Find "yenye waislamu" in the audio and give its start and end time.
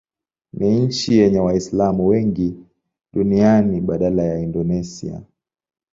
1.17-2.07